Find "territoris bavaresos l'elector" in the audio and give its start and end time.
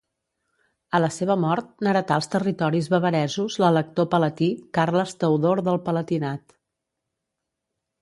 2.37-4.11